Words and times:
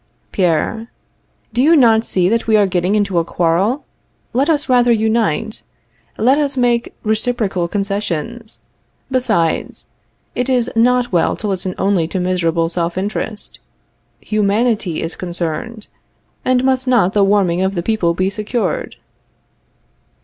Pierre. 0.31 0.89
Do 1.53 1.61
you 1.61 1.75
not 1.75 2.03
see 2.03 2.27
that 2.27 2.47
we 2.47 2.57
are 2.57 2.65
getting 2.65 2.95
into 2.95 3.19
a 3.19 3.23
quarrel? 3.23 3.85
Let 4.33 4.49
us 4.49 4.67
rather 4.67 4.91
unite. 4.91 5.61
Let 6.17 6.39
us 6.39 6.57
make 6.57 6.95
reciprocal 7.03 7.67
concessions. 7.67 8.63
Besides, 9.11 9.89
it 10.33 10.49
is 10.49 10.71
not 10.75 11.11
well 11.11 11.35
to 11.35 11.47
listen 11.47 11.75
only 11.77 12.07
to 12.07 12.19
miserable 12.19 12.67
self 12.67 12.97
interest. 12.97 13.59
Humanity 14.21 15.03
is 15.03 15.15
concerned, 15.15 15.85
and 16.43 16.63
must 16.63 16.87
not 16.87 17.13
the 17.13 17.23
warming 17.23 17.61
of 17.61 17.75
the 17.75 17.83
people 17.83 18.15
be 18.15 18.31
secured? 18.31 18.95